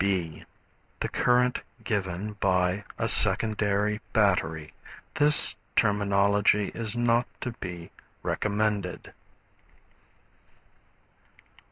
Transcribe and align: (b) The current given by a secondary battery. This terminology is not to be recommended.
(b) 0.01 0.43
The 0.99 1.09
current 1.09 1.59
given 1.83 2.33
by 2.39 2.85
a 2.97 3.07
secondary 3.07 4.01
battery. 4.13 4.73
This 5.13 5.55
terminology 5.75 6.69
is 6.73 6.95
not 6.95 7.27
to 7.41 7.51
be 7.51 7.91
recommended. 8.23 9.13